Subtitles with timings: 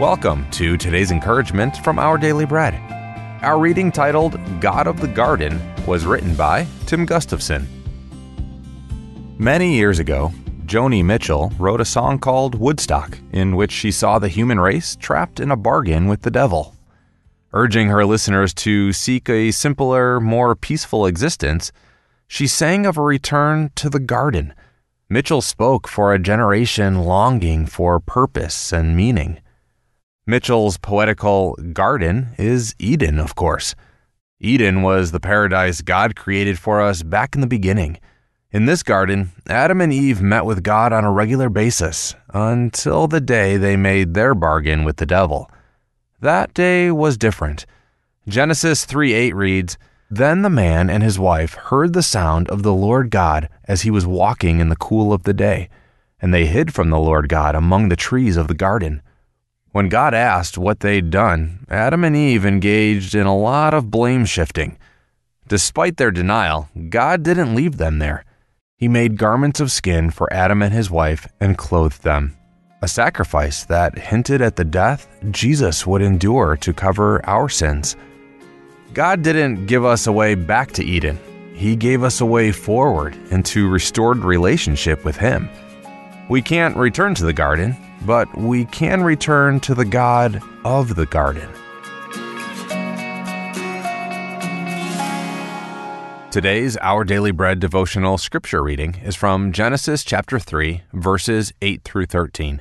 [0.00, 2.74] Welcome to today's encouragement from Our Daily Bread.
[3.42, 7.66] Our reading titled God of the Garden was written by Tim Gustafson.
[9.38, 10.32] Many years ago,
[10.66, 15.40] Joni Mitchell wrote a song called Woodstock, in which she saw the human race trapped
[15.40, 16.76] in a bargain with the devil.
[17.52, 21.72] Urging her listeners to seek a simpler, more peaceful existence,
[22.28, 24.54] she sang of a return to the garden.
[25.08, 29.40] Mitchell spoke for a generation longing for purpose and meaning.
[30.28, 33.74] Mitchell's poetical garden is Eden, of course.
[34.38, 37.98] Eden was the paradise God created for us back in the beginning.
[38.52, 43.22] In this garden, Adam and Eve met with God on a regular basis until the
[43.22, 45.50] day they made their bargain with the devil.
[46.20, 47.64] That day was different.
[48.28, 49.78] Genesis 3 8 reads,
[50.10, 53.90] Then the man and his wife heard the sound of the Lord God as he
[53.90, 55.70] was walking in the cool of the day,
[56.20, 59.00] and they hid from the Lord God among the trees of the garden.
[59.78, 64.24] When God asked what they'd done, Adam and Eve engaged in a lot of blame
[64.24, 64.76] shifting.
[65.46, 68.24] Despite their denial, God didn't leave them there.
[68.76, 72.36] He made garments of skin for Adam and his wife and clothed them,
[72.82, 77.94] a sacrifice that hinted at the death Jesus would endure to cover our sins.
[78.94, 81.20] God didn't give us a way back to Eden,
[81.54, 85.48] He gave us a way forward into restored relationship with Him.
[86.28, 91.06] We can't return to the garden, but we can return to the God of the
[91.06, 91.48] garden.
[96.30, 102.04] Today's Our Daily Bread devotional scripture reading is from Genesis chapter 3, verses 8 through
[102.04, 102.60] 13.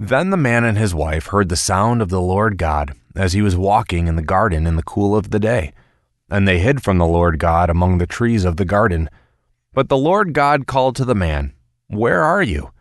[0.00, 3.40] Then the man and his wife heard the sound of the Lord God as he
[3.40, 5.72] was walking in the garden in the cool of the day,
[6.28, 9.08] and they hid from the Lord God among the trees of the garden.
[9.72, 11.52] But the Lord God called to the man,
[11.88, 12.72] Where are you?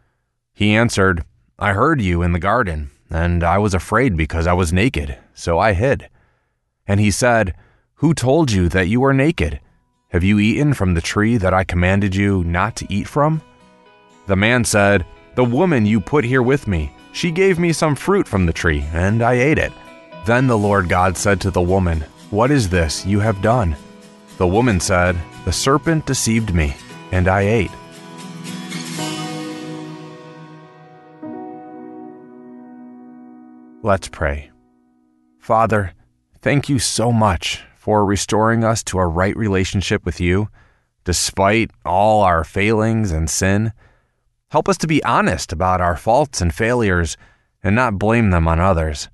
[0.53, 1.23] He answered,
[1.59, 5.59] I heard you in the garden, and I was afraid because I was naked, so
[5.59, 6.09] I hid.
[6.88, 7.55] And he said,
[7.95, 9.59] Who told you that you were naked?
[10.09, 13.41] Have you eaten from the tree that I commanded you not to eat from?
[14.25, 15.05] The man said,
[15.35, 18.85] The woman you put here with me, she gave me some fruit from the tree,
[18.91, 19.73] and I ate it.
[20.25, 23.75] Then the Lord God said to the woman, What is this you have done?
[24.38, 25.15] The woman said,
[25.45, 26.75] The serpent deceived me,
[27.11, 27.71] and I ate.
[33.85, 34.50] Let's pray.
[35.38, 35.94] Father,
[36.41, 40.50] thank you so much for restoring us to a right relationship with you,
[41.03, 43.74] despite all our failings and sin.
[44.50, 47.16] Help us to be honest about our faults and failures
[47.62, 49.07] and not blame them on others.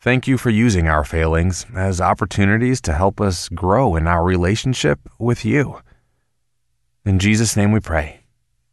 [0.00, 4.98] Thank you for using our failings as opportunities to help us grow in our relationship
[5.20, 5.78] with you.
[7.04, 8.24] In Jesus' name we pray.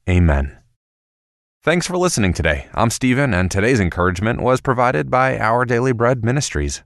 [0.10, 0.59] Amen.
[1.65, 2.67] Thanks for listening today.
[2.75, 6.83] I'm Stephen, and today's encouragement was provided by Our Daily Bread Ministries.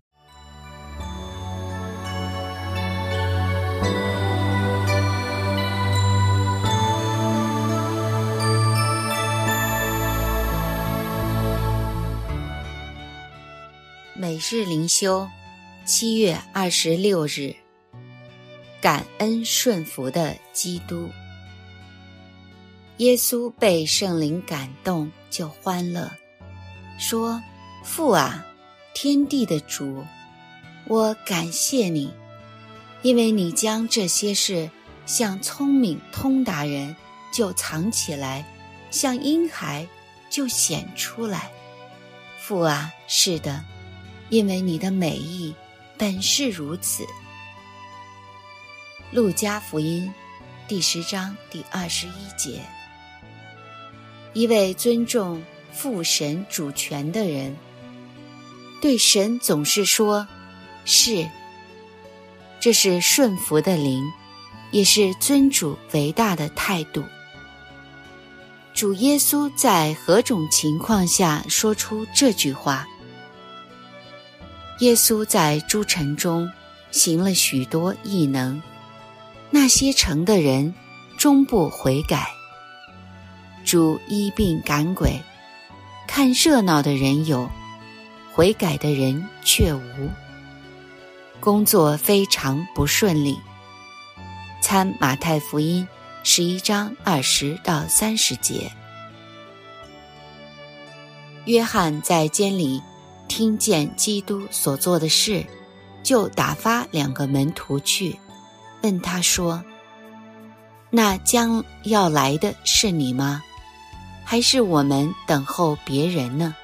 [14.15, 15.29] 每日灵修，
[15.85, 17.57] 七月二十六日，
[18.81, 21.11] 感恩顺服的基督。
[22.98, 26.12] 耶稣被圣灵感动，就欢乐，
[27.00, 27.42] 说
[27.84, 28.46] ：“父啊，
[28.94, 30.06] 天地的主，
[30.88, 32.14] 我感谢你，
[33.02, 34.70] 因为你将这些事
[35.06, 36.96] 向聪明通达人
[37.32, 38.46] 就藏起来，
[38.92, 39.88] 向婴孩
[40.30, 41.52] 就显出来。
[42.40, 43.64] 父啊，是的。”
[44.30, 45.54] 因为你的美意
[45.96, 47.06] 本是如此。
[49.12, 50.12] 路加福音
[50.68, 52.64] 第十章第二十一节，
[54.34, 57.56] 一位尊重父神主权的人，
[58.82, 60.28] 对神总是说
[60.86, 61.30] “是”，
[62.60, 64.04] 这是顺服的灵，
[64.72, 67.04] 也是尊主伟大的态度。
[68.74, 72.88] 主耶稣在何种情况下说出这句话？
[74.80, 76.52] 耶稣在诸城中
[76.90, 78.60] 行了许多异能，
[79.52, 80.74] 那些城的人
[81.20, 82.28] 终不悔改。
[83.74, 85.20] 主医病赶鬼，
[86.08, 87.50] 看热闹的人有，
[88.32, 90.12] 悔改的人却无。
[91.40, 93.36] 工作非常不顺利。
[94.62, 95.88] 参马太福音
[96.22, 98.72] 十一章二十到三十节。
[101.46, 102.80] 约翰在监里。
[103.28, 105.44] 听见基督所做的事，
[106.04, 108.20] 就打发两个门徒去，
[108.84, 109.64] 问他说
[110.92, 113.42] ：“那将要来的是你吗？
[114.24, 116.56] 还是我们等候别人呢？”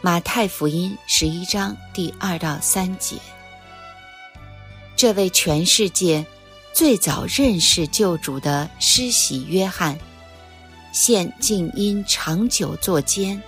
[0.00, 3.16] 马太福音十一章第二到三节。
[4.94, 6.24] 这位全世界
[6.72, 9.98] 最早认识救主的施洗约翰，
[10.92, 13.40] 现竟因长久作监，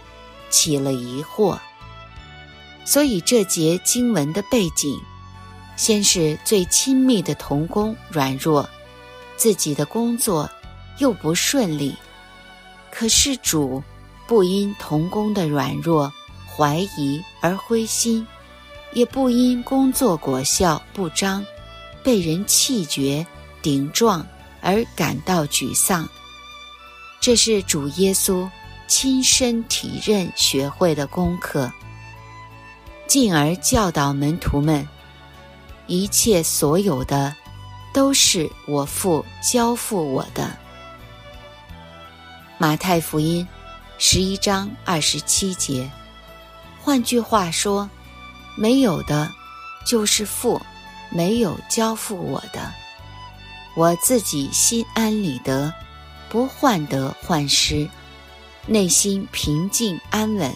[0.49, 1.59] 起了疑惑。
[2.85, 5.01] 所以这节经文的背景，
[5.77, 8.69] 先是最亲密的童工软弱，
[9.37, 10.51] 自己的工作
[10.99, 11.95] 又不顺利，
[12.93, 13.83] 可是主
[14.27, 16.13] 不因童工的软弱。
[16.53, 18.27] 怀疑而灰心，
[18.93, 21.47] 也不因工作果效不彰，
[22.03, 23.27] 被人弃绝
[23.63, 24.27] 顶撞
[24.61, 26.07] 而感到沮丧。
[27.19, 28.47] 这是主耶稣
[28.87, 31.73] 亲身体认学会的功课，
[33.07, 34.87] 进而教导门徒们：
[35.87, 37.35] 一切所有的，
[37.95, 40.59] 都是我父交付我的。
[42.61, 43.49] 马太福音
[43.97, 45.91] 十一章二十七节。
[46.83, 47.89] 换句话说，
[48.55, 49.33] 没有的，
[49.87, 50.61] 就是父
[51.11, 52.71] 没有交付我的。
[53.75, 55.73] 我自己心安理得，
[56.29, 57.89] 不患得患失，
[58.67, 60.55] 内心平静安稳，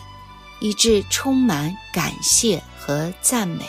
[0.61, 3.65] 以致充满感谢和赞美。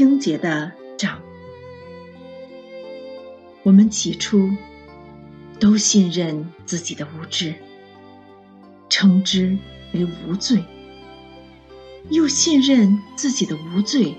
[0.00, 1.20] 清洁的掌。
[3.62, 4.50] 我们起初
[5.58, 7.54] 都信任自己的无知，
[8.88, 9.58] 称之
[9.92, 10.64] 为无罪；
[12.08, 14.14] 又信任自己的无罪，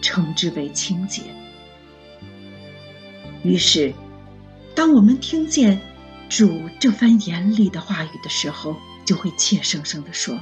[0.00, 1.20] 称之为清洁。
[3.44, 3.92] 于是，
[4.74, 5.82] 当我们听见
[6.30, 8.74] 主这番严厉的话语的时候，
[9.04, 10.38] 就会怯生生地说：“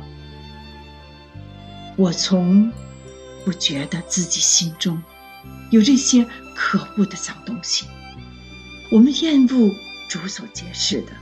[1.99, 2.71] 我从。”
[3.45, 5.03] 不觉得自己心中
[5.71, 7.87] 有这些可恶的脏东西。
[8.91, 9.71] 我们厌恶
[10.09, 11.13] 主所揭示的。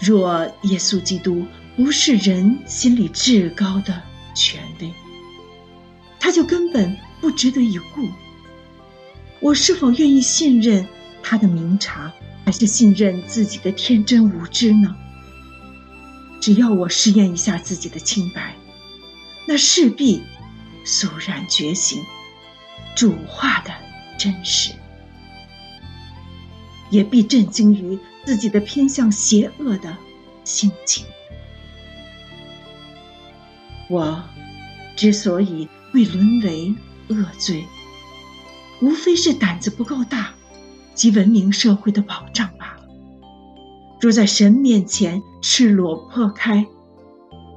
[0.00, 1.46] 若耶稣基督
[1.76, 4.02] 不是人心里至高的
[4.34, 4.92] 权威，
[6.20, 8.08] 他就根本不值得一顾。
[9.40, 10.86] 我是否愿意信任
[11.22, 12.12] 他的明察，
[12.44, 14.94] 还是信任自己的天真无知呢？
[16.40, 18.54] 只要我试验一下自己的清白，
[19.46, 20.22] 那势必。
[20.88, 22.02] 肃然觉醒，
[22.96, 23.70] 主化的
[24.18, 24.72] 真实，
[26.88, 29.94] 也必震惊于自己的偏向邪恶的
[30.44, 31.04] 心情。
[33.90, 34.24] 我
[34.96, 36.74] 之所以会沦为
[37.08, 37.66] 恶罪，
[38.80, 40.32] 无非是胆子不够大，
[40.94, 42.88] 及文明社会的保障罢了。
[44.00, 46.66] 若在神面前赤裸破开，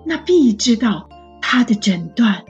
[0.06, 1.08] 那必知道
[1.42, 2.44] 他的诊断。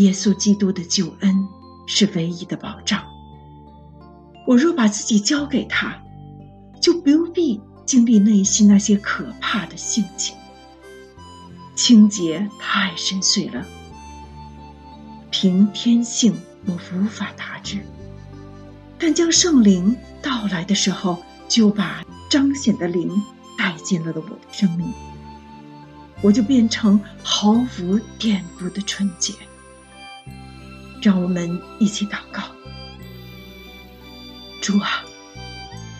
[0.00, 1.46] 耶稣基督的救恩
[1.86, 3.02] 是唯一的保障。
[4.46, 6.02] 我若把自己交给他，
[6.80, 10.34] 就不必经历内心那些可怕的性情。
[11.74, 13.66] 清洁太深邃了，
[15.30, 17.78] 凭天性我无法达至。
[18.98, 23.22] 但将圣灵到来的时候，就把彰显的灵
[23.58, 24.92] 带进了我的生命，
[26.22, 29.34] 我就变成毫无玷污的纯洁。
[31.02, 32.42] 让我们一起祷告，
[34.60, 35.02] 主啊，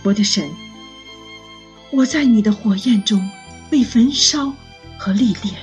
[0.03, 0.51] 我的神，
[1.91, 3.27] 我在你的火焰中
[3.71, 4.55] 被焚烧
[4.99, 5.55] 和历练。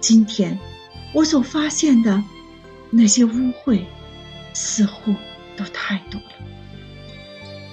[0.00, 0.58] 今天
[1.14, 2.22] 我所发现的
[2.90, 3.82] 那些污秽，
[4.52, 5.14] 似乎
[5.56, 6.26] 都太多了。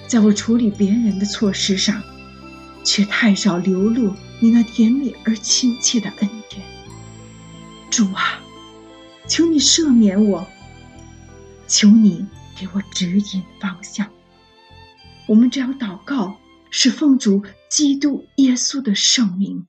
[0.08, 2.02] 在我处理别人的措施上，
[2.82, 6.62] 却太少流露你那甜蜜而亲切的恩典。
[7.90, 8.40] 主啊。
[9.32, 10.46] 求你赦免我，
[11.66, 14.06] 求你给我指引方向。
[15.26, 16.36] 我们这样祷告，
[16.70, 19.66] 是奉主基督耶稣的圣名。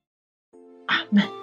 [0.88, 1.42] 阿门。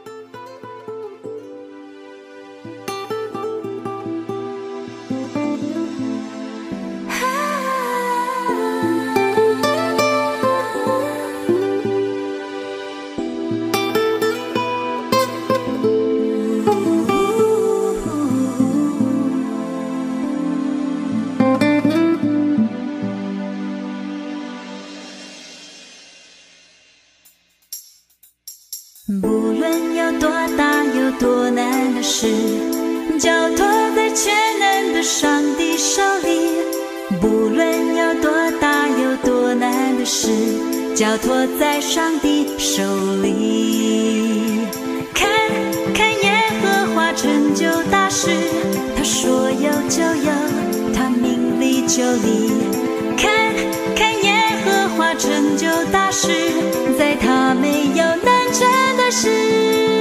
[40.11, 40.29] 事，
[40.93, 42.83] 交托在上帝手
[43.23, 44.67] 里。
[45.15, 45.31] 看
[45.95, 48.29] 看耶和华成就大事，
[48.97, 50.33] 他说有就有，
[50.93, 52.51] 他命里就立。
[53.17, 53.55] 看
[53.95, 54.33] 看耶
[54.65, 56.27] 和华成就大事，
[56.99, 60.00] 在他没有难成的事。